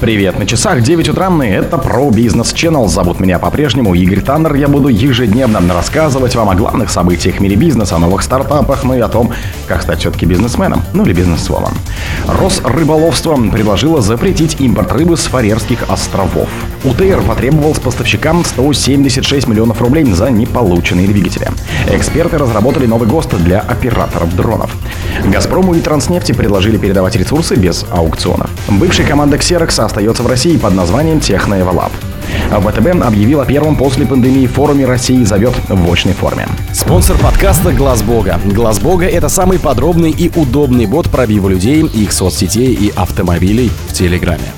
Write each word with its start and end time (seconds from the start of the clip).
Привет, 0.00 0.38
на 0.38 0.46
часах 0.46 0.80
9 0.80 1.10
утра, 1.10 1.30
и 1.44 1.48
это 1.48 1.76
про 1.76 2.10
бизнес 2.10 2.54
Channel. 2.54 2.88
Зовут 2.88 3.20
меня 3.20 3.38
по-прежнему 3.38 3.94
Игорь 3.94 4.22
Таннер. 4.22 4.54
Я 4.54 4.66
буду 4.66 4.88
ежедневно 4.88 5.60
рассказывать 5.74 6.34
вам 6.34 6.48
о 6.48 6.54
главных 6.54 6.88
событиях 6.88 7.36
в 7.36 7.40
мире 7.40 7.56
бизнеса, 7.56 7.96
о 7.96 7.98
новых 7.98 8.22
стартапах, 8.22 8.82
ну 8.82 8.94
и 8.94 9.00
о 9.00 9.08
том, 9.08 9.30
как 9.68 9.82
стать 9.82 9.98
все-таки 10.00 10.24
бизнесменом, 10.24 10.82
ну 10.94 11.04
или 11.04 11.12
бизнесвомом. 11.12 11.74
Росрыболовство 12.26 13.36
предложило 13.50 14.00
запретить 14.00 14.58
импорт 14.58 14.90
рыбы 14.92 15.18
с 15.18 15.26
Фарерских 15.26 15.90
островов. 15.90 16.48
УТР 16.82 17.22
потребовал 17.26 17.74
с 17.74 17.78
поставщикам 17.78 18.44
176 18.44 19.46
миллионов 19.46 19.82
рублей 19.82 20.04
за 20.04 20.30
неполученные 20.30 21.06
двигатели. 21.06 21.48
Эксперты 21.88 22.38
разработали 22.38 22.86
новый 22.86 23.06
ГОСТ 23.06 23.36
для 23.42 23.60
операторов 23.60 24.34
дронов. 24.34 24.74
«Газпрому» 25.26 25.74
и 25.74 25.80
«Транснефти» 25.80 26.32
предложили 26.32 26.78
передавать 26.78 27.16
ресурсы 27.16 27.54
без 27.54 27.84
аукционов. 27.90 28.50
Бывшая 28.68 29.04
команда 29.04 29.36
Xerox 29.36 29.82
остается 29.84 30.22
в 30.22 30.26
России 30.26 30.56
под 30.56 30.74
названием 30.74 31.20
«Техноэволаб». 31.20 31.92
ВТБ 32.50 33.02
объявил 33.02 33.40
о 33.40 33.44
первом 33.44 33.76
после 33.76 34.06
пандемии 34.06 34.46
форуме 34.46 34.86
России 34.86 35.24
зовет 35.24 35.54
в 35.68 35.92
очной 35.92 36.14
форме. 36.14 36.46
Спонсор 36.72 37.18
подкаста 37.18 37.72
Глаз 37.72 38.02
Бога. 38.02 38.40
Глаз 38.44 38.78
Бога 38.78 39.06
это 39.06 39.28
самый 39.28 39.58
подробный 39.58 40.10
и 40.10 40.30
удобный 40.34 40.86
бот 40.86 41.10
пробива 41.10 41.48
людей, 41.48 41.82
их 41.82 42.12
соцсетей 42.12 42.72
и 42.72 42.92
автомобилей 42.96 43.70
в 43.88 43.92
Телеграме. 43.92 44.52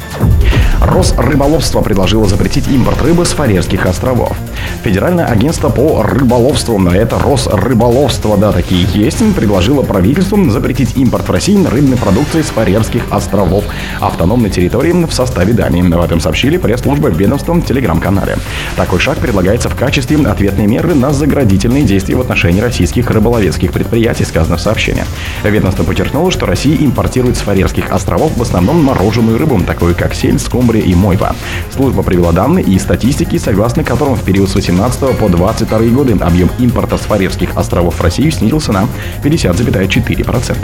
Росрыболовство 0.83 1.81
предложило 1.81 2.27
запретить 2.27 2.67
импорт 2.69 3.01
рыбы 3.03 3.25
с 3.25 3.31
Фарерских 3.31 3.87
островов. 3.87 4.37
Федеральное 4.83 5.27
агентство 5.27 5.69
по 5.69 6.03
рыболовству, 6.03 6.77
на 6.79 6.97
это 6.97 7.19
Росрыболовство, 7.19 8.37
да, 8.37 8.51
такие 8.51 8.87
есть, 8.93 9.23
предложило 9.35 9.83
правительству 9.83 10.51
запретить 10.51 10.97
импорт 10.97 11.29
в 11.29 11.31
России 11.31 11.65
рыбной 11.65 11.97
продукции 11.97 12.43
с 12.43 12.47
Фарерских 12.47 13.03
островов, 13.11 13.65
автономной 14.01 14.51
территории 14.51 14.93
в 14.93 15.13
составе 15.13 15.53
Дании. 15.53 15.95
Об 15.95 16.01
этом 16.01 16.19
сообщили 16.19 16.57
пресс-служба 16.57 17.09
ведомства 17.11 17.53
в 17.55 17.65
телеграм-канале. 17.65 18.37
Такой 18.77 18.99
шаг 18.99 19.19
предлагается 19.19 19.69
в 19.69 19.77
качестве 19.77 20.17
ответной 20.27 20.67
меры 20.67 20.95
на 20.95 21.13
заградительные 21.13 21.85
действия 21.85 22.17
в 22.17 22.21
отношении 22.21 22.61
российских 22.61 23.09
рыболовецких 23.11 23.73
предприятий, 23.73 24.25
сказано 24.25 24.57
в 24.57 24.61
сообщении. 24.61 25.05
Ведомство 25.45 25.85
подчеркнуло, 25.85 26.31
что 26.31 26.47
Россия 26.47 26.77
импортирует 26.77 27.37
с 27.37 27.41
Фарерских 27.41 27.93
островов 27.93 28.37
в 28.37 28.43
основном 28.43 28.83
мороженую 28.83 29.39
рыбу, 29.39 29.61
такую 29.65 29.95
как 29.95 30.15
сель, 30.15 30.39
скумбрия 30.41 30.72
и 30.81 30.95
мойва. 30.95 31.35
Служба 31.75 32.03
привела 32.03 32.33
данные 32.33 32.65
и 32.65 32.79
статистики, 32.79 33.37
согласно 33.37 33.85
которым 33.85 34.15
в 34.15 34.23
период 34.23 34.49
с 34.49 34.55
18 34.55 35.17
по 35.19 35.29
22 35.29 35.79
годы 35.89 36.17
объем 36.21 36.51
импорта 36.59 36.97
с 36.97 37.03
Фарерских 37.03 37.57
островов 37.57 37.97
в 37.97 38.01
Россию 38.01 38.33
снизился 38.33 38.73
на 38.73 38.87
50,4%. 39.23 40.57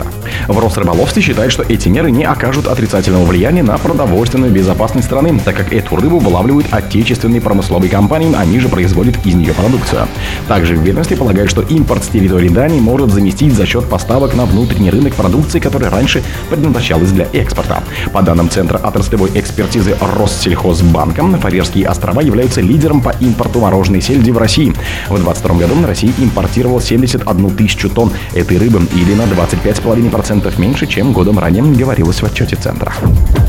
В 0.47 0.59
Росрыболовстве 0.59 1.21
считают, 1.21 1.51
что 1.51 1.63
эти 1.63 1.89
меры 1.89 2.11
не 2.11 2.23
окажут 2.23 2.67
отрицательного 2.67 3.25
влияния 3.25 3.63
на 3.63 3.77
продовольственную 3.77 4.51
безопасность 4.51 5.07
страны, 5.07 5.39
так 5.43 5.55
как 5.55 5.73
эту 5.73 5.95
рыбу 5.95 6.19
вылавливают 6.19 6.67
отечественные 6.71 7.41
промысловые 7.41 7.89
компании, 7.89 8.33
они 8.35 8.59
же 8.59 8.69
производят 8.69 9.25
из 9.25 9.35
нее 9.35 9.53
продукцию. 9.53 10.07
Также 10.47 10.75
в 10.75 10.81
ведомстве 10.81 11.17
полагают, 11.17 11.51
что 11.51 11.61
импорт 11.61 12.03
с 12.03 12.07
территории 12.07 12.49
Дании 12.49 12.79
может 12.79 13.11
заместить 13.11 13.53
за 13.53 13.65
счет 13.65 13.85
поставок 13.85 14.35
на 14.35 14.45
внутренний 14.45 14.89
рынок 14.89 15.13
продукции, 15.13 15.59
которая 15.59 15.89
раньше 15.89 16.23
предназначалась 16.49 17.11
для 17.11 17.27
экспорта. 17.33 17.83
По 18.13 18.21
данным 18.21 18.49
Центра 18.49 18.77
отраслевой 18.77 19.31
экспертизы 19.35 19.91
Россельхозбанка, 20.01 21.23
Фарерские 21.39 21.87
острова 21.87 22.21
являются 22.21 22.61
лидером 22.61 23.01
по 23.01 23.09
импорту 23.19 23.59
мороженой 23.59 24.01
сельди 24.01 24.31
в 24.31 24.37
России. 24.37 24.73
В 25.07 25.15
2022 25.15 25.55
году 25.55 25.75
на 25.75 25.87
России 25.87 26.13
импортировал 26.17 26.81
71 26.81 27.49
тысячу 27.55 27.89
тонн 27.89 28.11
этой 28.33 28.57
рыбы 28.57 28.81
или 28.95 29.13
на 29.13 29.23
25,5% 29.23 30.59
меньше, 30.59 30.87
чем 30.87 31.13
годом 31.13 31.39
ранее 31.39 31.63
говорилось 31.63 32.21
в 32.21 32.25
отчете 32.25 32.55
Центра. 32.55 32.93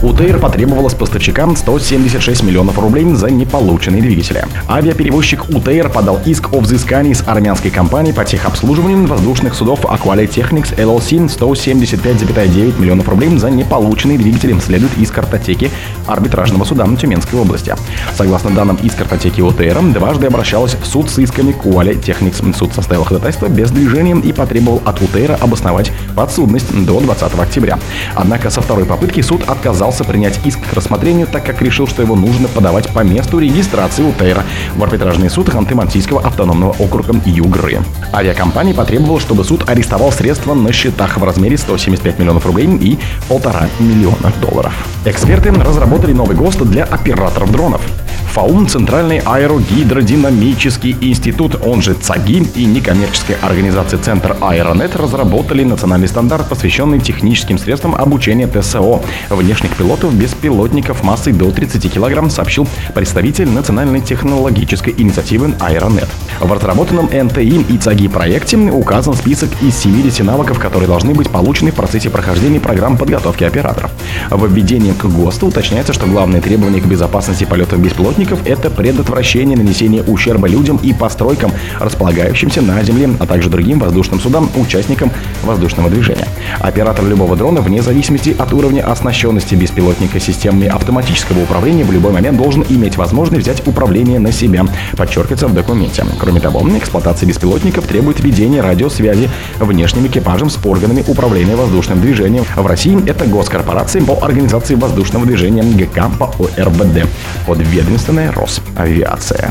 УТР 0.03 0.39
потребовала 0.39 0.89
с 0.89 0.95
поставщикам 0.95 1.57
176 1.57 2.43
миллионов 2.43 2.79
рублей 2.79 3.05
за 3.15 3.31
неполученные 3.31 4.03
двигатели. 4.03 4.45
Авиаперевозчик 4.69 5.49
УТР 5.49 5.91
подал 5.91 6.21
иск 6.25 6.53
о 6.53 6.61
взыскании 6.61 7.13
с 7.13 7.27
армянской 7.27 7.71
компанией 7.71 8.15
по 8.15 8.25
техобслуживанию 8.25 9.07
воздушных 9.07 9.55
судов 9.55 9.85
Aquale 9.85 10.29
Technics 10.29 10.77
LLC 10.77 11.27
175,9 11.27 12.81
миллионов 12.81 13.09
рублей 13.09 13.37
за 13.37 13.51
неполученные 13.51 14.19
двигатели, 14.19 14.59
следует 14.61 14.97
из 14.99 15.11
картотеки 15.11 15.71
арбитражного 16.31 16.65
суда 16.65 16.87
на 16.87 16.97
Тюменской 16.97 17.39
области. 17.39 17.75
Согласно 18.15 18.51
данным 18.51 18.77
из 18.77 18.95
картотеки 18.95 19.41
УТР, 19.41 19.81
дважды 19.93 20.27
обращалась 20.29 20.77
в 20.81 20.87
суд 20.87 21.11
с 21.11 21.19
исками 21.19 21.51
Quali 21.53 22.01
Technics. 22.01 22.57
Суд 22.57 22.73
составил 22.73 23.05
ходатайство 23.05 23.49
без 23.49 23.71
движения 23.71 24.17
и 24.21 24.33
потребовал 24.33 24.81
от 24.85 25.03
УТР 25.03 25.39
обосновать 25.41 25.91
подсудность 26.15 26.73
до 26.87 27.01
20 27.01 27.39
октября. 27.39 27.79
Однако 28.15 28.51
со 28.51 28.61
второй 28.61 28.85
попытки 28.85 29.21
суд 29.23 29.43
отказался 29.49 30.05
принять 30.05 30.39
иск 30.45 30.61
к 30.71 30.73
рассмотрению, 30.73 31.27
так 31.27 31.45
как 31.45 31.61
решил, 31.63 31.89
что 31.89 32.03
его 32.03 32.15
нужно 32.15 32.49
подавать 32.49 32.93
по 32.93 33.01
месту 33.01 33.39
регистрации 33.39 34.05
УТР 34.05 34.45
в 34.77 34.85
арбитражный 34.85 35.31
суд 35.31 35.49
Ханты-Мансийского 35.49 36.25
автономного 36.25 36.75
округа 36.79 37.15
Югры. 37.25 37.81
Авиакомпания 38.13 38.75
потребовала, 38.75 39.19
чтобы 39.19 39.43
суд 39.45 39.69
арестовал 39.69 40.13
средства 40.13 40.55
на 40.55 40.73
счетах 40.73 41.17
в 41.19 41.25
размере 41.25 41.59
175 41.59 42.19
миллионов 42.19 42.47
рублей 42.47 42.69
и 42.81 42.99
полтора 43.29 43.69
миллиона 43.81 44.33
долларов. 44.41 44.73
Эксперты 45.05 45.51
разработали 45.51 46.13
новый 46.21 46.37
ГОСТ 46.37 46.65
для 46.71 46.85
операторов 46.85 47.51
дронов. 47.51 47.81
ФАУМ– 48.33 48.67
Центральный 48.69 49.21
аэрогидродинамический 49.25 50.97
институт, 51.01 51.57
он 51.67 51.83
же 51.83 51.95
ЦАГИ, 51.95 52.47
и 52.55 52.65
некоммерческая 52.65 53.39
организация 53.43 53.99
Центр 53.99 54.37
Аэронет 54.41 54.95
разработали 54.95 55.65
национальный 55.65 56.07
стандарт, 56.07 56.49
посвященный 56.49 57.01
техническим 57.01 57.59
средствам 57.59 57.97
обучения 57.97 58.47
ТСО 58.47 59.01
внешних 59.31 59.75
пилотов 59.75 60.15
беспилотников 60.15 61.03
массой 61.03 61.33
до 61.33 61.51
30 61.51 61.93
кг, 61.93 62.31
сообщил 62.31 62.69
представитель 62.95 63.49
Национальной 63.49 64.01
технологической 64.01 64.95
инициативы 64.97 65.55
Аэронет. 65.59 66.09
В 66.39 66.53
разработанном 66.53 67.07
НТИ 67.07 67.65
и 67.69 67.79
ЦАГИ 67.79 68.09
проекте 68.09 68.59
указан 68.59 69.15
список 69.15 69.49
из 69.63 69.77
70 69.79 70.25
навыков, 70.25 70.59
которые 70.59 70.87
должны 70.87 71.15
быть 71.15 71.31
получены 71.31 71.73
в 71.73 71.75
процессе 71.75 72.11
прохождения 72.11 72.61
программ 72.61 72.97
подготовки 72.97 73.43
операторов. 73.43 73.91
В 74.31 74.47
введении 74.47 74.93
к 74.93 75.05
ГОСТу 75.05 75.47
уточняется, 75.47 75.93
что 75.93 76.07
главные 76.07 76.41
требования 76.41 76.81
к 76.81 76.87
безопасности 76.87 77.45
полетов 77.45 77.81
беспилотников 77.81 78.47
это 78.47 78.71
предотвращение 78.71 79.57
нанесения 79.57 80.03
ущерба 80.03 80.49
людям 80.49 80.79
и 80.83 80.93
постройкам, 80.93 81.53
располагающимся 81.79 82.63
на 82.63 82.83
земле, 82.83 83.11
а 83.19 83.27
также 83.27 83.49
другим 83.51 83.79
воздушным 83.79 84.21
судам, 84.21 84.51
участникам 84.57 85.11
воздушного 85.43 85.91
движения. 85.91 86.29
Оператор 86.59 87.05
любого 87.05 87.37
дрона, 87.37 87.61
вне 87.61 87.83
зависимости 87.83 88.35
от 88.39 88.53
уровня 88.53 88.83
оснащенности 88.91 89.55
беспилотника 89.55 90.21
системами 90.21 90.67
автоматического 90.69 91.43
управления, 91.43 91.85
в 91.85 91.93
любой 91.93 92.13
момент 92.13 92.39
должен 92.39 92.65
иметь 92.69 92.97
возможность 92.97 93.43
взять 93.43 93.67
управление 93.67 94.19
на 94.19 94.33
себя, 94.33 94.65
подчеркивается 94.97 95.49
в 95.49 95.55
документе. 95.55 96.05
Кроме 96.19 96.41
того, 96.41 96.67
эксплуатация 96.77 97.27
беспилотников 97.27 97.87
требует 97.87 98.21
ведения 98.21 98.61
радиосвязи 98.61 99.29
внешним 99.59 100.07
экипажем 100.07 100.51
с 100.51 100.59
органами 100.65 101.05
управления 101.07 101.57
воздушным 101.57 102.01
движением. 102.01 102.45
В 102.57 102.67
России 102.67 102.99
это 103.07 103.27
госкорпорация 103.27 104.00
по 104.07 104.25
организации 104.25 104.75
воздушного 104.75 105.27
движения 105.27 105.63
ГК 105.63 106.11
по 106.19 106.27
ОРБД 106.57 107.07
под 107.47 107.61
ответственная 107.61 108.33
Росавиация. 108.33 109.51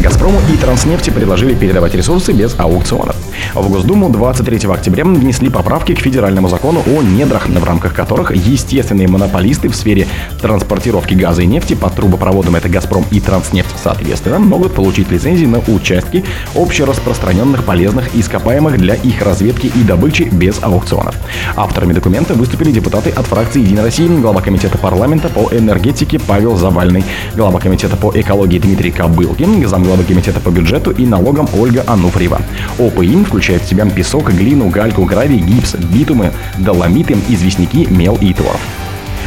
«Газпрому» 0.00 0.40
и 0.50 0.56
«Транснефти» 0.56 1.10
предложили 1.10 1.54
передавать 1.54 1.94
ресурсы 1.94 2.32
без 2.32 2.58
аукционов. 2.58 3.16
В 3.54 3.70
Госдуму 3.70 4.08
23 4.08 4.70
октября 4.70 5.04
внесли 5.04 5.50
поправки 5.50 5.94
к 5.94 6.00
федеральному 6.00 6.48
закону 6.48 6.82
о 6.86 7.02
недрах, 7.02 7.48
в 7.48 7.64
рамках 7.64 7.92
которых 7.92 8.34
естественные 8.34 9.08
монополисты 9.08 9.68
в 9.68 9.76
сфере 9.76 10.06
транспортировки 10.40 11.12
газа 11.12 11.42
и 11.42 11.46
нефти 11.46 11.74
по 11.74 11.90
трубопроводам 11.90 12.56
это 12.56 12.70
«Газпром» 12.70 13.04
и 13.10 13.20
«Транснефть» 13.20 13.74
соответственно 13.82 14.38
могут 14.38 14.74
получить 14.74 15.10
лицензии 15.10 15.44
на 15.44 15.58
участки 15.58 16.24
общераспространенных 16.54 17.64
полезных 17.64 18.14
ископаемых 18.14 18.78
для 18.78 18.94
их 18.94 19.20
разведки 19.20 19.66
и 19.66 19.82
добычи 19.82 20.22
без 20.32 20.62
аукционов. 20.62 21.14
Авторами 21.56 21.92
документа 21.92 22.32
выступили 22.32 22.72
депутаты 22.72 23.10
от 23.10 23.26
фракции 23.26 23.60
«Единая 23.60 23.84
Россия», 23.84 24.08
глава 24.08 24.40
комитета 24.40 24.78
парламента 24.78 25.28
по 25.28 25.52
энергетике 25.52 26.18
Павел 26.18 26.56
Завальный, 26.56 27.04
глава 27.36 27.60
комитета 27.60 27.96
по 27.96 28.12
экологии 28.14 28.58
Дмитрий 28.58 28.92
Кобылкин, 28.92 29.68
замглавы 29.68 29.89
комитета 29.98 30.40
по 30.40 30.50
бюджету 30.50 30.90
и 30.90 31.06
налогам 31.06 31.48
Ольга 31.54 31.84
Ануфриева. 31.86 32.40
ОПИ 32.78 33.24
включает 33.24 33.62
в 33.62 33.68
себя 33.68 33.84
песок, 33.86 34.30
глину, 34.30 34.68
гальку, 34.68 35.04
гравий, 35.04 35.38
гипс, 35.38 35.74
битумы, 35.74 36.32
доломиты, 36.58 37.16
известняки, 37.28 37.86
мел 37.90 38.16
и 38.20 38.32
торф. 38.32 38.79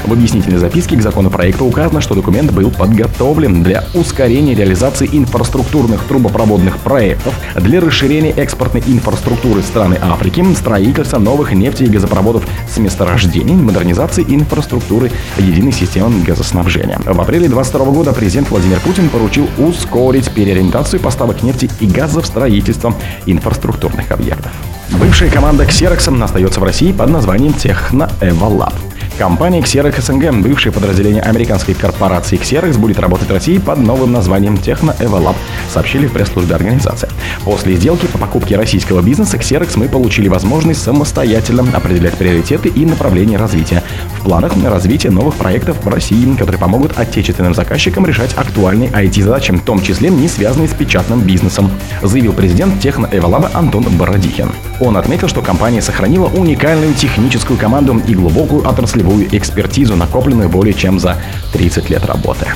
В 0.05 0.11
объяснительной 0.11 0.57
записке 0.57 0.97
к 0.97 1.01
законопроекту 1.01 1.65
указано, 1.65 2.01
что 2.01 2.13
документ 2.13 2.51
был 2.51 2.69
подготовлен 2.71 3.63
для 3.63 3.85
ускорения 3.93 4.53
реализации 4.53 5.09
инфраструктурных 5.11 6.03
трубопроводных 6.03 6.77
проектов, 6.79 7.33
для 7.55 7.79
расширения 7.79 8.31
экспортной 8.31 8.83
инфраструктуры 8.85 9.61
страны 9.61 9.97
Африки, 10.01 10.43
строительства 10.55 11.19
новых 11.19 11.53
нефти 11.53 11.83
и 11.83 11.87
газопроводов 11.87 12.45
с 12.69 12.77
месторождений, 12.77 13.55
модернизации 13.55 14.25
инфраструктуры 14.27 15.09
единой 15.37 15.71
системы 15.71 16.21
газоснабжения. 16.23 16.99
В 17.05 17.21
апреле 17.21 17.47
2022 17.47 17.85
года 17.93 18.13
президент 18.13 18.49
Владимир 18.49 18.79
Путин 18.81 19.09
поручил 19.09 19.47
ускорить 19.57 20.29
переориентацию 20.31 20.99
поставок 20.99 21.43
нефти 21.43 21.69
и 21.79 21.87
газа 21.87 22.21
в 22.21 22.25
строительство 22.25 22.93
инфраструктурных 23.25 24.11
объектов. 24.11 24.51
Бывшая 24.99 25.29
команда 25.29 25.63
Xerox 25.63 26.23
остается 26.23 26.59
в 26.59 26.63
России 26.63 26.91
под 26.91 27.09
названием 27.09 27.53
Техноэволаб. 27.53 28.73
Компания 29.17 29.61
Xerox 29.61 30.01
СНГ, 30.01 30.41
бывшее 30.41 30.73
подразделение 30.73 31.21
американской 31.21 31.75
корпорации 31.75 32.39
Xerox, 32.39 32.79
будет 32.79 32.99
работать 32.99 33.29
в 33.29 33.31
России 33.31 33.59
под 33.59 33.77
новым 33.77 34.11
названием 34.11 34.55
Techno 34.55 34.97
Evolab, 34.97 35.35
сообщили 35.71 36.07
в 36.07 36.13
пресс-службе 36.13 36.55
организации. 36.55 37.07
После 37.43 37.75
сделки 37.75 38.07
по 38.07 38.17
покупке 38.17 38.55
российского 38.55 39.01
бизнеса 39.01 39.37
Xerox 39.37 39.73
мы 39.77 39.87
получили 39.87 40.29
возможность 40.29 40.81
самостоятельно 40.81 41.63
определять 41.73 42.15
приоритеты 42.15 42.69
и 42.69 42.85
направления 42.85 43.37
развития. 43.37 43.83
В 44.17 44.23
планах 44.23 44.53
развития 44.63 45.11
новых 45.11 45.35
проектов 45.35 45.77
в 45.83 45.87
России, 45.87 46.33
которые 46.33 46.59
помогут 46.59 46.97
отечественным 46.97 47.53
заказчикам 47.53 48.07
решать 48.07 48.33
актуальные 48.35 48.89
IT-задачи, 48.89 49.51
в 49.51 49.61
том 49.61 49.79
числе 49.81 50.09
не 50.09 50.27
связанные 50.27 50.67
с 50.67 50.73
печатным 50.73 51.21
бизнесом, 51.21 51.69
заявил 52.01 52.33
президент 52.33 52.83
Techno 52.83 53.09
Evolab 53.11 53.51
Антон 53.53 53.83
Бородихин. 53.83 54.51
Он 54.79 54.97
отметил, 54.97 55.27
что 55.27 55.41
компания 55.41 55.81
сохранила 55.81 56.25
уникальную 56.25 56.95
техническую 56.95 57.59
команду 57.59 58.01
и 58.07 58.15
глубокую 58.15 58.67
отраслевую 59.03 59.27
экспертизу, 59.35 59.95
накопленную 59.95 60.49
более 60.49 60.73
чем 60.73 60.99
за 60.99 61.17
30 61.51 61.89
лет 61.89 62.05
работы. 62.05 62.47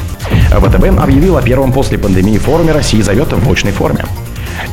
ВТБ 0.51 0.99
объявил 0.99 1.37
о 1.37 1.41
первом 1.41 1.71
после 1.71 1.97
пандемии 1.97 2.37
форуме 2.37 2.71
России 2.71 3.01
зовет 3.01 3.33
в 3.33 3.51
очной 3.51 3.73
форме. 3.73 4.05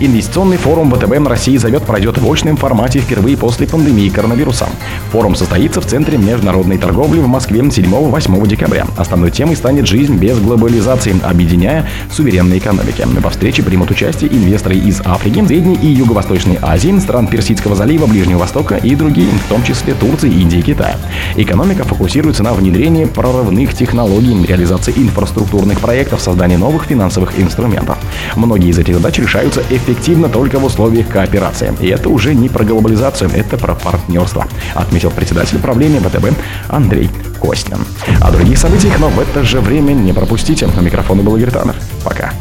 Инвестиционный 0.00 0.56
форум 0.56 0.92
ВТБ 0.92 1.26
России 1.26 1.56
зовет 1.56 1.84
пройдет 1.84 2.18
в 2.18 2.30
очном 2.30 2.56
формате 2.56 3.00
впервые 3.00 3.36
после 3.36 3.66
пандемии 3.66 4.08
коронавируса. 4.08 4.68
Форум 5.12 5.34
состоится 5.34 5.80
в 5.80 5.86
Центре 5.86 6.18
международной 6.18 6.78
торговли 6.78 7.20
в 7.20 7.26
Москве 7.26 7.60
7-8 7.60 8.46
декабря. 8.46 8.86
Основной 8.96 9.30
темой 9.30 9.56
станет 9.56 9.86
жизнь 9.86 10.16
без 10.16 10.38
глобализации, 10.38 11.14
объединяя 11.22 11.88
суверенные 12.10 12.58
экономики. 12.58 13.06
Во 13.20 13.30
встрече 13.30 13.62
примут 13.62 13.90
участие 13.90 14.32
инвесторы 14.32 14.76
из 14.76 15.00
Африки, 15.04 15.44
Средней 15.46 15.76
и 15.76 15.86
Юго-Восточной 15.86 16.58
Азии, 16.60 16.98
стран 16.98 17.28
Персидского 17.28 17.74
залива, 17.74 18.06
Ближнего 18.06 18.40
Востока 18.40 18.76
и 18.76 18.94
другие, 18.94 19.28
в 19.30 19.48
том 19.48 19.62
числе 19.62 19.94
Турции, 19.94 20.28
Индии 20.30 20.58
и 20.58 20.62
Китая. 20.62 20.98
Экономика 21.36 21.84
фокусируется 21.84 22.42
на 22.42 22.52
внедрении 22.52 23.04
прорывных 23.04 23.74
технологий, 23.74 24.44
реализации 24.44 24.92
инфраструктурных 24.96 25.80
проектов, 25.80 26.20
создании 26.20 26.56
новых 26.56 26.84
финансовых 26.84 27.38
инструментов. 27.38 27.98
Многие 28.34 28.70
из 28.70 28.78
этих 28.78 28.94
задач 28.94 29.18
решаются 29.18 29.62
эффективно 29.76 30.28
только 30.28 30.58
в 30.58 30.64
условиях 30.64 31.08
кооперации. 31.08 31.72
И 31.80 31.88
это 31.88 32.08
уже 32.08 32.34
не 32.34 32.48
про 32.48 32.64
глобализацию, 32.64 33.30
это 33.34 33.56
про 33.56 33.74
партнерство, 33.74 34.46
отметил 34.74 35.10
председатель 35.10 35.58
правления 35.58 36.00
ВТБ 36.00 36.36
Андрей 36.68 37.10
Костин. 37.40 37.78
О 38.20 38.30
других 38.30 38.58
событиях, 38.58 38.98
но 38.98 39.08
в 39.08 39.20
это 39.20 39.42
же 39.44 39.60
время 39.60 39.92
не 39.92 40.12
пропустите. 40.12 40.66
На 40.66 40.80
микрофоне 40.80 41.22
был 41.22 41.36
Игорь 41.36 41.50
Таннер. 41.50 41.76
Пока. 42.04 42.32